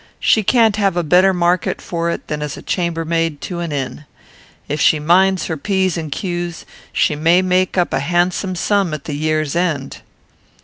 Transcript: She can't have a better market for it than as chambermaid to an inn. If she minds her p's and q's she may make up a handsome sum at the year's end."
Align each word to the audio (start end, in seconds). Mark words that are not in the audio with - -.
She 0.19 0.41
can't 0.41 0.77
have 0.77 0.97
a 0.97 1.03
better 1.03 1.31
market 1.31 1.79
for 1.79 2.09
it 2.09 2.25
than 2.27 2.41
as 2.41 2.57
chambermaid 2.65 3.39
to 3.41 3.59
an 3.59 3.71
inn. 3.71 4.05
If 4.67 4.81
she 4.81 4.97
minds 4.97 5.45
her 5.45 5.57
p's 5.57 5.95
and 5.95 6.11
q's 6.11 6.65
she 6.91 7.15
may 7.15 7.43
make 7.43 7.77
up 7.77 7.93
a 7.93 7.99
handsome 7.99 8.55
sum 8.55 8.95
at 8.95 9.03
the 9.03 9.13
year's 9.13 9.55
end." 9.55 9.99